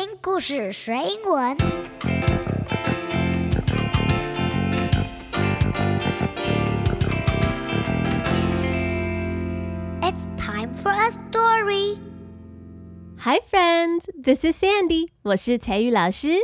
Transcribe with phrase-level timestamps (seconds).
[0.00, 1.57] 听故事学英文。
[10.01, 11.99] It's time for a story.
[13.19, 14.05] Hi, friends.
[14.23, 15.09] This is Sandy.
[15.23, 16.37] 我是彩雨老师。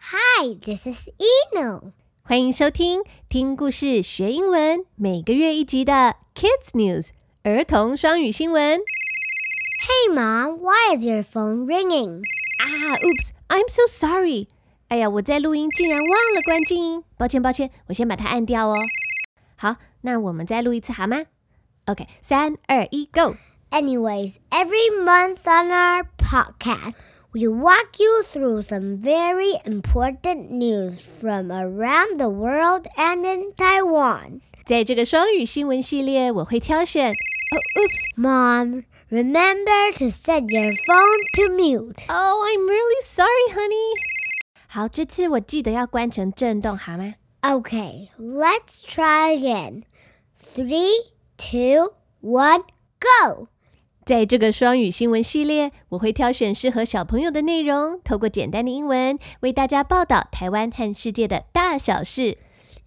[0.00, 1.08] Hi, this is
[1.54, 1.92] Eno.
[2.24, 7.10] 欢迎收听听故事学英文，每个月一集的 Kids News
[7.44, 8.80] 儿童双语新闻。
[8.80, 12.24] Hey, Mom, why is your phone ringing?
[12.59, 14.47] 啊，Oops, I'm so sorry.
[14.89, 18.77] 哎呀，我在录音竟然忘了关静音，抱歉抱歉，我先把它按掉哦。
[19.55, 21.23] 好，那我们再录一次好吗？
[21.85, 23.35] OK，三二一，Go。
[23.71, 26.93] Anyways, every month on our podcast,
[27.31, 34.41] we walk you through some very important news from around the world and in Taiwan.
[34.65, 37.11] 在这个双语新闻系列，我会挑选。
[37.11, 42.03] 哦，Oops， Mom, remember to set your phone to mute.
[42.09, 43.93] Oh, I'm really sorry, honey.
[44.67, 47.13] 好，这次我记得要关成震动，好吗？
[47.41, 49.83] Okay, let's try again.
[50.55, 52.63] Three, two, one,
[52.99, 53.47] go!
[54.05, 62.37] 在这个双语新闻系列，我会挑选适合小朋友的内容，透过简单的英文为大家报道台湾和世界的大小事。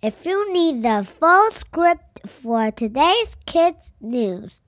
[0.02, 4.58] If you need the full script for today's kids' news,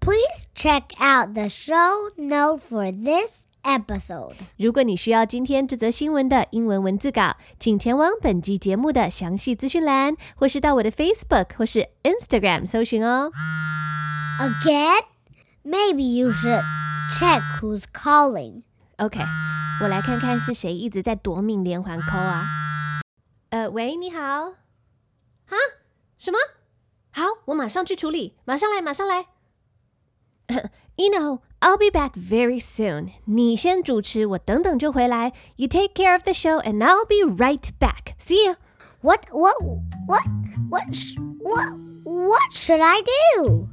[0.00, 4.36] please check out the show note for this episode.
[4.56, 13.32] 如果你需要今天这则新闻的英文文字稿，请前往本集节目的详细资讯栏，或是到我的 Facebook 或是 Instagram 搜寻哦。
[14.38, 15.02] Again?
[15.64, 16.62] Maybe you should
[17.18, 18.62] check who's calling.
[18.98, 19.20] OK，
[19.82, 22.44] 我来看看是谁一直在夺命连环 call 啊？
[23.50, 24.20] 呃，喂，你好。
[24.20, 25.54] 啊？
[26.16, 26.38] 什么？
[27.10, 29.26] 好，我马上去处理，马上来，马上来。
[30.96, 33.10] Eno, I'll be back very soon.
[33.26, 35.32] 你先主持，我等等就回来。
[35.56, 38.14] You take care of the show, and I'll be right back.
[38.18, 38.56] See you.
[39.02, 39.56] What what
[40.06, 40.22] what
[40.70, 43.68] what sh- what what should I do?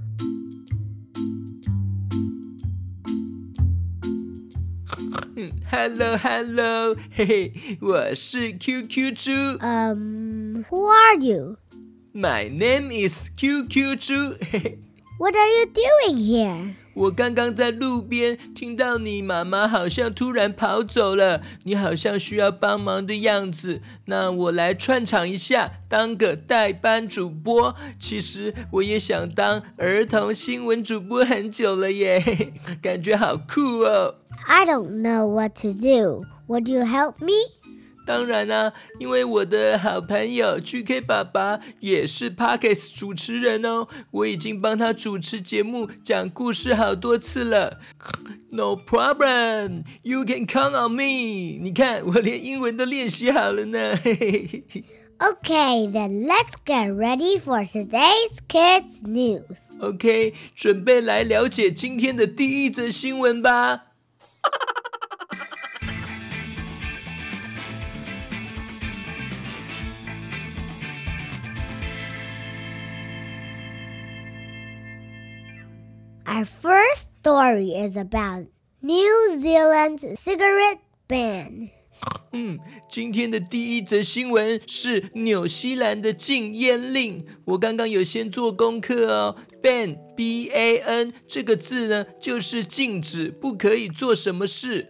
[5.72, 11.58] Hello Hello， 嘿嘿，我是 QQ 猪 Um, who are you?
[12.14, 14.80] ，My name is QQ 猪，嘿嘿。
[15.19, 16.75] What are you doing here?
[16.95, 23.81] 我刚刚在路边听到你妈妈好像突然跑走了，你好像需要帮忙的样子。
[24.07, 27.75] 那我来串场一下，当个代班主播。
[28.01, 34.17] 其实我也想当儿童新闻主播很久了耶，嘿 嘿感觉好酷哦。
[34.47, 36.25] I don't know what to do.
[36.49, 37.35] Would you help me?
[38.09, 47.81] 当然啦、因为我的好朋友 GK 爸爸也是 Pockets 主持人哦，我已经帮他主持节目、讲故事好多次了。
[48.53, 51.59] No problem, you can count on me。
[51.63, 53.95] 你看，我连英文都练习好了呢。
[54.03, 54.85] 嘿嘿嘿
[55.19, 59.59] Okay, then let's get ready for today's kids' news.
[59.81, 63.88] OK，准备来了解今天的第一则新闻吧。
[76.38, 78.48] Our first story is about
[78.82, 81.70] New Zealand's cigarette ban.
[82.36, 82.60] 嗯，
[82.90, 87.26] 今天的第一则新闻是纽西兰的禁烟令。
[87.46, 94.90] 我刚刚有先做功课哦，ban b a n 这个字呢，就是禁止，不可以做什么事。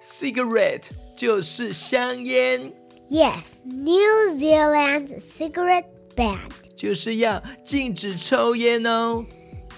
[0.00, 2.72] cigarette 就是香烟，
[3.08, 6.38] Yes, New Zealand's cigarette ban.
[6.76, 9.24] 就是要禁止抽烟哦。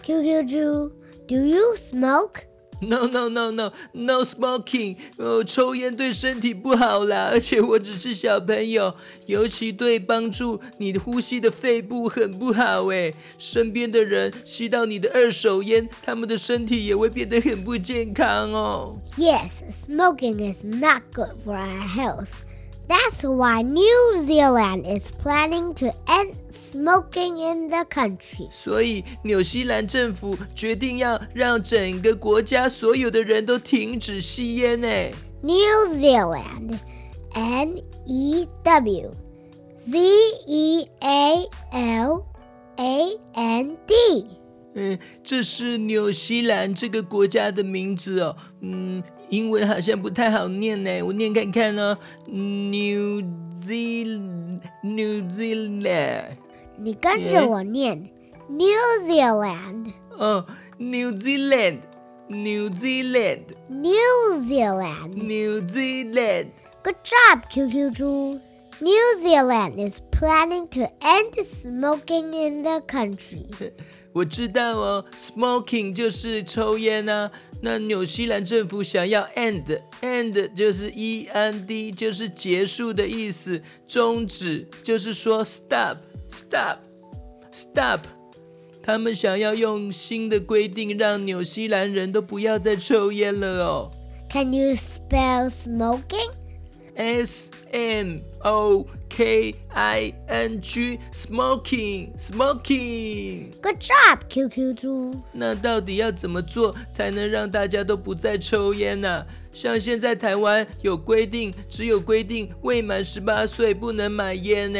[0.02, 0.92] QQ Drew,
[1.31, 2.45] Do you smoke?
[2.81, 4.97] No no no no no smoking！
[5.17, 8.93] 哦，抽烟对身体不好啦，而且我只是小朋友，
[9.27, 13.13] 尤其对帮助你呼吸的肺部很不好诶。
[13.37, 18.97] 身边的人吸到你的二手烟，他们的身体也会变得很不健康哦。
[19.15, 22.29] Yes, smoking is not good for our health.
[22.90, 28.48] That's why New Zealand is planning to end smoking in the country.
[28.50, 34.88] 所以纽西兰政府决定要让整个国家所有的人都停止吸烟呢。
[35.42, 36.78] New Zealand.
[37.34, 37.76] N
[38.06, 39.10] E W
[39.76, 39.98] Z
[40.46, 42.24] E A L
[42.76, 44.26] A N D.
[44.74, 48.36] 嗯，这是纽西兰这个国家的名字哦。
[48.60, 51.97] 嗯， 英文好像不太好念呢，我念看看哦。
[52.27, 53.21] New
[53.57, 56.35] Zealand，New Zealand，
[56.77, 57.97] 你跟着我念
[58.49, 59.91] New Zealand.
[60.17, 60.45] 哦
[60.77, 63.43] ，New Zealand，New Zealand.
[63.69, 65.15] New Zealand.
[65.15, 66.47] New Zealand.
[66.83, 68.39] Good job, QQ 猪。
[68.80, 68.92] New
[69.22, 73.46] Zealand is planning to end smoking in the country.
[74.12, 77.30] 我知道哦，smoking 就是抽烟啊。
[77.62, 88.00] 那纽西兰政府想要 end，end 就是 e n d，就是结束的意思，终止就是说 stop，stop，stop。
[88.82, 93.90] 他们想要用新的规定，让纽西兰人都不要再抽烟了哦。
[94.30, 96.30] Can you spell smoking?
[96.94, 103.52] S M O K I N G smoking smoking。
[103.62, 105.14] Good job, QQ 猪。
[105.32, 114.78] 那到底要怎么做才能让大家都不再抽烟呢、像现在台湾有规定，只有规定未满十八岁不能买烟呢。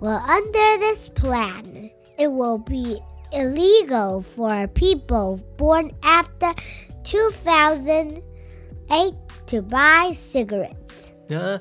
[0.00, 3.02] Well, under this plan, it will be
[3.32, 6.54] illegal for people born after
[7.04, 8.22] 2008
[9.48, 10.81] to buy cigarettes.
[11.30, 11.60] 啊，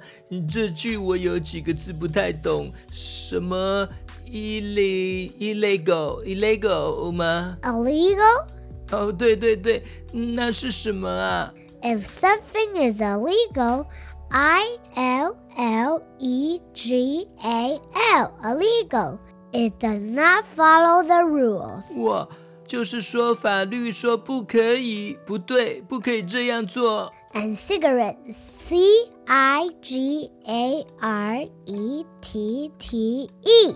[0.49, 3.87] 这句我有几个字不太懂，什么
[4.25, 7.57] ille illegal illegal 吗？
[7.61, 8.45] Illegal?
[8.91, 9.83] 哦，对对对，
[10.13, 11.53] 那是什么啊？
[11.81, 13.85] If something is illegal,
[14.29, 14.65] I
[14.95, 17.79] L L E G A
[18.15, 19.19] L, illegal.
[19.53, 21.85] It does not follow the rules.
[22.01, 22.27] 哇，
[22.65, 27.11] 就是说法律说不可以，不对，不可以这样做。
[27.33, 28.77] And cigarette, C
[29.25, 33.75] I G A R E T T E.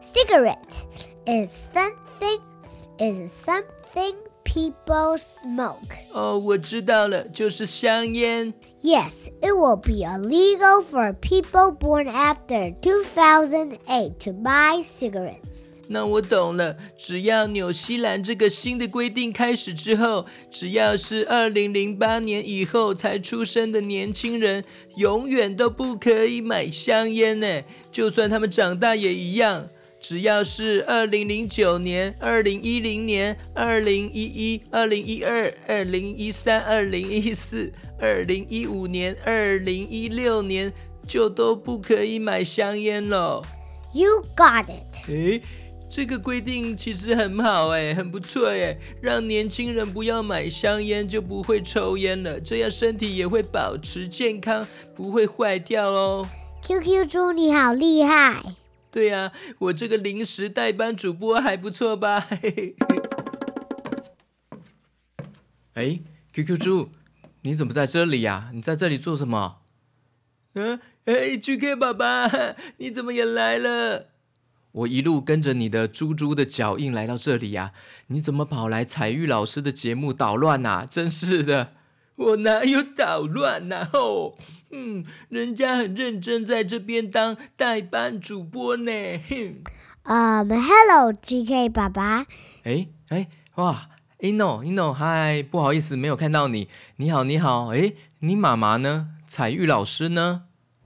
[0.00, 0.86] Cigarette
[1.26, 2.40] is something
[2.98, 5.96] is something people smoke.
[6.12, 8.54] 哦，我知道了，就是香烟。
[8.80, 15.68] Yes, it will be illegal for people born after 2008 to buy cigarettes.
[15.89, 24.63] 那我懂了，只要纽西兰这个新的规定开始之后，只要是二零零八年以后才出生的年轻人，
[24.97, 27.61] 永远都不可以买香烟呢。
[27.91, 29.67] 就算他们长大也一样。
[29.99, 40.71] 只要是二零零九年、二零一零年、二零一一、二零一二、二零一三、二零一四、二零一五年、二零一六年，
[41.05, 43.43] 就都不可以买香烟了。
[43.93, 45.09] You got it.
[45.09, 45.41] 诶，
[45.89, 56.29] 这个规定其实很好哎，很不错哎，让年轻人不要买香烟，就不会抽烟了，这样身体也会保持健康，不会坏掉哦。
[56.63, 58.43] QQ 猪你好厉害。
[58.91, 62.19] 对呀、我这个临时代班主播还不错吧？
[62.19, 63.01] 嘿嘿嘿
[65.73, 65.99] 哎
[66.33, 66.89] ，QQ 猪，
[67.41, 69.57] 你怎么在这里呀、你在这里做什么？
[70.55, 74.07] 嗯，哎，GK 爸爸，你怎么也来了？
[74.77, 77.71] 我一路跟着你的猪猪的脚印来到这里呀、
[78.07, 81.73] 你怎么跑来彩玉老师的节目捣乱呐、真是的！
[82.15, 84.37] 我哪有捣乱呐、吼，
[84.69, 88.91] 嗯，人家很认真在这边当代班主播呢。
[89.29, 89.63] 哼。
[90.03, 92.27] Um, hello, GK 爸爸。
[92.63, 93.89] 哎哎，哇
[94.19, 96.69] ，ino ino，嗨，不好意思，没有看到你。
[96.97, 99.09] 你好，你好，哎，你妈妈呢？
[99.27, 100.43] 彩玉老师呢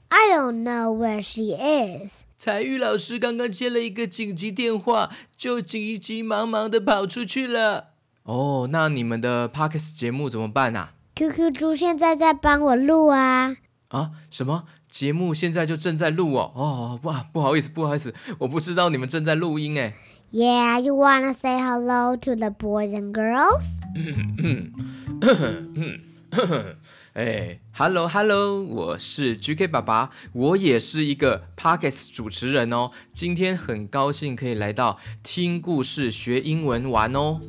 [0.07, 2.23] ？I don't know where she is.
[2.43, 7.89] 彩玉老师刚刚接了一个紧急电话，就急急忙忙的跑出去了。
[8.23, 13.55] 哦，那你们的 Parkes 节目怎么办啊？QQ 猪现在在帮我录啊。
[13.89, 16.51] 啊，什么节目现在就正在录哦？
[16.55, 19.93] 哦，不不好意思，不好意思，我不知道你们正在录音哎。
[20.31, 23.77] Yeah, you wanna say hello to the boys and girls?
[27.13, 32.91] 哎，Hello Hello，我是 GK 爸爸，我也是一个 Parkes 主持人哦。
[33.11, 37.41] 今天很高兴可以来到听故事学英文玩哦。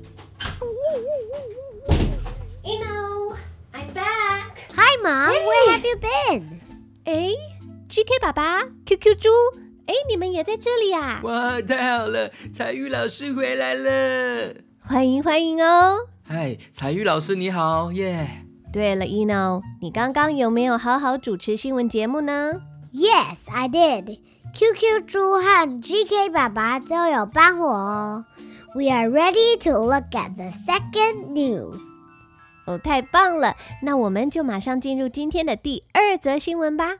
[2.65, 3.37] Eno,
[3.73, 4.57] I'm back.
[4.75, 5.31] Hi, Mom.
[5.31, 6.43] Where have you been?
[7.05, 7.29] 哎
[7.89, 9.31] ，GK 爸爸，QQ 猪，
[9.87, 11.21] 哎，你们也在这里啊？
[11.23, 14.55] 哇，太好了，彩玉老师回来了。
[14.85, 16.09] 欢迎欢迎哦。
[16.27, 22.63] 嗨，彩玉老师你好，耶、对了，Eno，你刚刚有没有好好主持新闻节目呢
[22.95, 24.19] ？Yes, I did.
[24.55, 28.25] QQ 猪和 GK 爸爸都有帮我哦。
[28.75, 31.79] We are ready to look at the second news.
[32.67, 33.55] 哦，太棒了！
[33.83, 36.97] 那我们就马上进入今天的第二则新闻吧。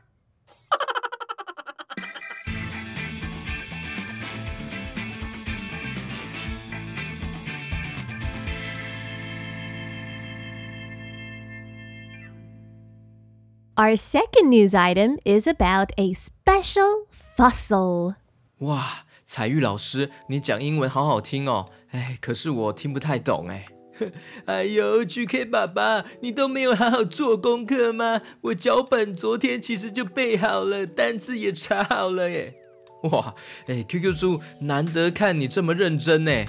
[13.82, 18.14] Our second news item is about a special fossil.
[18.58, 21.66] 哇，彩玉老师，你讲英文好好听哦。
[21.90, 23.66] 哎，可是我听不太懂哎。
[24.46, 28.22] 哎呦，GK 爸爸，你都没有好好做功课吗？
[28.42, 32.54] 我脚本昨天其实就背好了，单字也查好了耶。
[33.04, 33.34] 哇，
[33.66, 36.44] 哎，QQ 猪，难得看你这么认真呢。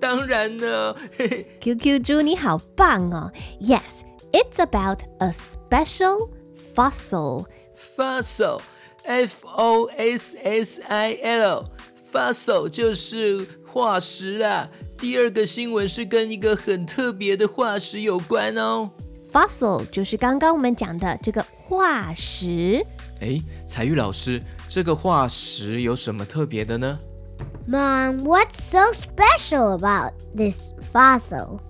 [0.00, 0.94] 当然呢。
[1.60, 3.32] QQ 猪你好棒哦！
[3.60, 4.02] Yes,
[4.34, 6.30] it's about a special
[6.74, 7.46] fossil.
[7.76, 14.68] Fossil，F O S S I L，fossil 就是化石啦。
[14.98, 18.90] 第二个新闻是跟一个很特别的化石有关哦。
[19.32, 22.84] Fossil 就是刚刚我们讲的这个化石。
[23.20, 26.98] 哎，彩玉老师，这个化石有什么特别的呢？
[27.68, 31.60] Mom, what's so special about this fossil?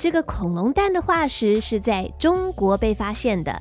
[0.00, 3.52] 这个恐龙蛋的化石是在中国被发现的。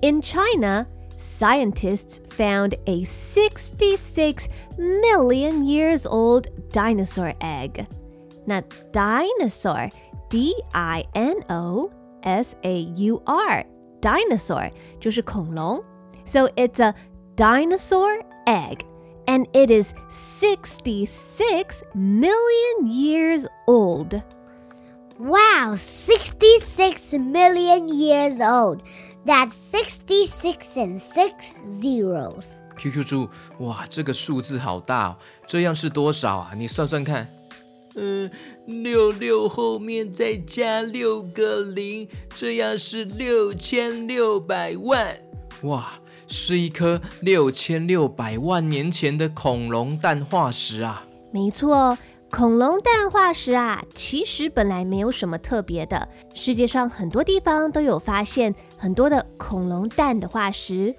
[0.00, 7.86] In China, scientists found a 66 million years old dinosaur egg.
[8.44, 8.60] 那
[8.92, 9.90] dinosaur,
[10.28, 11.04] D-I-N-O-S-A-U-R,
[14.00, 15.82] dinosaur 就是恐龙。
[16.24, 16.94] So it's a
[17.36, 18.84] dinosaur egg,
[19.26, 24.22] and it is 66 million years old.
[25.18, 28.82] Wow, 66 million years old.
[29.24, 32.46] That's 66 and 6 zeros.
[32.76, 36.52] QQ 猪，哇，这个数字好大哦，这样是多少啊？
[36.56, 37.28] 你算算看。
[37.94, 38.30] 嗯，
[38.66, 45.14] 六六后面再加六个零，这样是六千六百万。
[45.62, 45.92] 哇，
[46.26, 51.04] 是一颗六千六百万年前的恐龙蛋化石啊！
[51.30, 51.96] 没错，
[52.37, 56.07] 恐龙蛋化石啊，其实本来没有什么特别的。
[56.35, 60.95] 世界上很多地方都有发现很多的恐龙蛋的化石。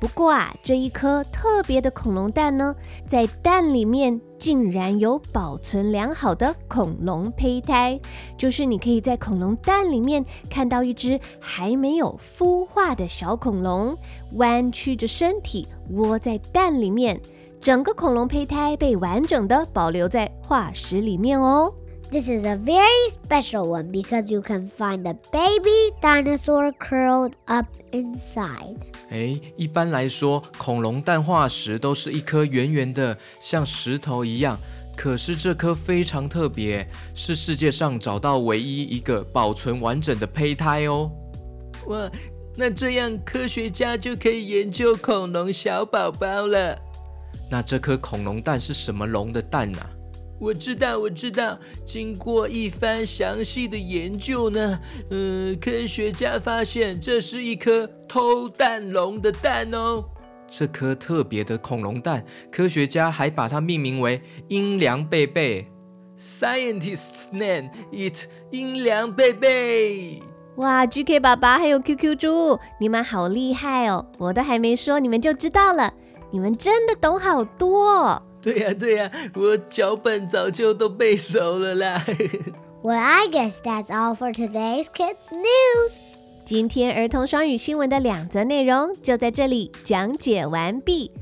[0.00, 2.74] 不过啊，这一颗特别的恐龙蛋呢，
[3.06, 8.00] 在蛋里面竟然有保存良好的恐龙胚胎，
[8.36, 13.96] 就是你可以在恐龙蛋里面看到一只还没有孵化的小恐龙，
[14.32, 17.20] 弯曲着身体窝在蛋里面。
[17.60, 21.70] 整个恐龙胚胎被完整的保留在化石里面哦。
[22.10, 28.76] This is a very special one because you can find a baby dinosaur curled up inside.
[29.10, 34.58] 哎，一般来说，恐龙蛋化石都是一颗圆圆的，像石头一样。
[34.96, 41.10] 可是这颗非常特别，是世界上找到唯一一个保存完整的胚胎哦。
[41.86, 42.10] 哇，
[42.56, 46.76] 那这样科学家就可以研究恐龙小宝宝了。
[47.50, 49.90] 那这颗恐龙蛋是什么龙的蛋啊？
[50.38, 51.58] 我知道，我知道。
[51.84, 54.78] 经过一番详细的研究呢，
[55.10, 60.04] 呃，科学家发现这是一颗偷蛋龙的蛋哦。
[60.48, 65.68] 这颗特别的恐龙蛋，科学家还把它命名为阴凉贝贝。
[66.18, 70.22] Scientists name it 阴凉贝贝。
[70.56, 74.04] 哇，GK 爸爸还有 QQ 猪，你们好厉害哦！
[74.18, 75.94] 我都还没说，你们就知道了，
[76.30, 78.22] 你们真的懂好多哦。
[78.40, 82.04] 对呀、对呀、我脚本早就都背熟了啦。
[82.82, 85.98] Well, I guess that's all for today's kids news.
[86.46, 91.12] 今天儿童双语新闻的两则内容就在这里讲解完毕。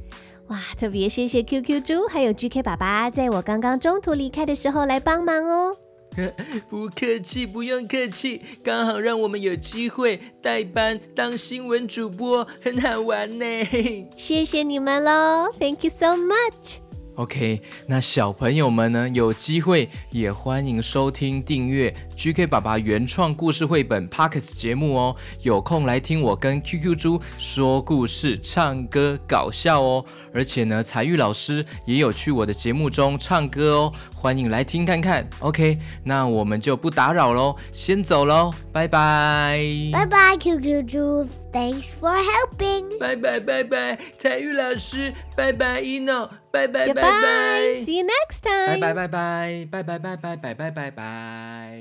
[0.46, 5.74] 哇，特别谢谢 QQ 猪还有 GK 爸爸，在我刚刚中途离开的时候来帮忙哦。
[6.68, 14.08] 不客气，不用客气，刚好让我们有机会代班当新闻主播，很好玩呢。
[14.16, 16.87] 谢谢你们喽，Thank you so much。
[17.18, 25.16] OK，那小朋友们呢，有机会也欢迎收听、订阅 GK 爸爸原创故事绘本 Parkes 节目哦。
[25.42, 30.04] 有空来听我跟 QQ 猪说故事、唱歌、搞笑哦。
[30.32, 35.28] 而且呢，彩玉老师也有去我的节目中唱歌哦，欢迎来听看看。
[35.40, 39.60] OK，那我们就不打扰喽，先走喽，拜拜。
[39.92, 41.47] 拜拜 QQ Juice.
[41.50, 42.98] Thanks for helping.
[42.98, 47.22] 拜拜拜拜，彩玉老师，拜拜一诺，拜拜拜 Goodbye.
[47.22, 47.60] 拜。
[47.84, 48.80] See you next time.
[48.80, 51.80] 拜拜拜拜拜拜拜拜拜拜拜。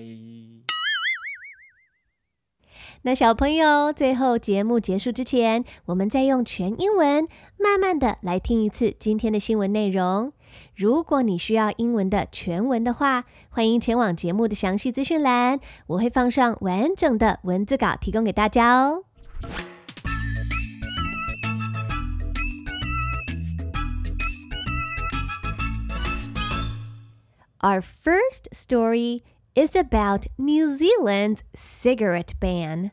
[3.04, 10.32] 那小朋友，最后节目结束之前，我们再用全英文慢慢的来听一次今天的新闻内容。
[10.76, 19.04] 如果你需要英文的全文的话，欢迎前往节目的详细资讯栏，我会放上完整的文字稿提供给大家哦。
[27.62, 29.24] Our first story
[29.56, 32.92] is about New Zealand's cigarette ban.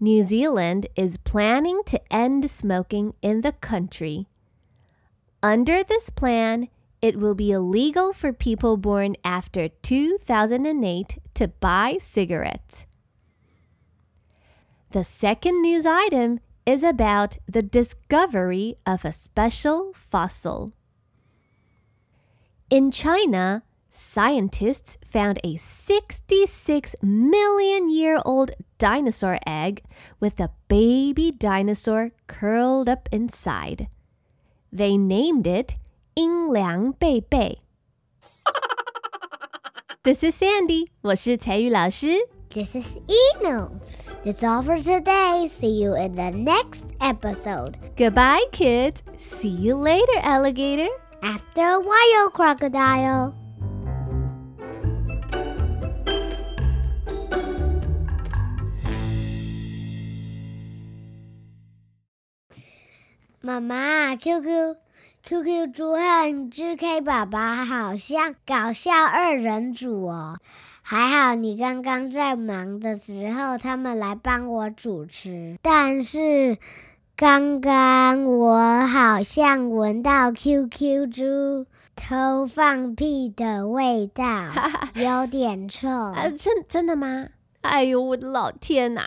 [0.00, 4.26] New Zealand is planning to end smoking in the country.
[5.42, 6.68] Under this plan,
[7.02, 12.86] it will be illegal for people born after 2008 to buy cigarettes.
[14.91, 20.71] The second news item is about the discovery of a special fossil.
[22.69, 29.83] In China, scientists found a 66 million year old dinosaur egg
[30.19, 33.87] with a baby dinosaur curled up inside.
[34.71, 35.75] They named it
[36.15, 37.59] 阴凉贝贝。
[40.03, 42.27] This is Sandy，我是彩玉老师。
[42.53, 43.81] This is Eno.
[44.23, 45.45] That's all for today.
[45.47, 47.77] See you in the next episode.
[47.97, 49.03] Goodbye, kids.
[49.17, 50.89] See you later, alligator.
[51.21, 53.33] After a while, crocodile.
[63.41, 64.75] 妈妈，QQ
[65.23, 70.39] QQ 猪和 GK 爸爸好像搞笑二人组哦。
[70.82, 75.56] 还好你刚刚在忙的时候，他们来帮我主持。
[75.62, 76.58] 但是
[77.16, 84.24] 刚刚我好像闻到 QQ 猪偷放屁的味道，
[84.94, 85.88] 有点臭。
[85.88, 87.28] 啊，真真的吗？
[87.60, 89.04] 哎呦，我的老天呐！